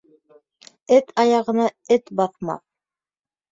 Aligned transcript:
Эт 0.95 1.13
аяғына 1.25 1.69
эт 1.99 2.11
баҫмаҫ. 2.23 2.67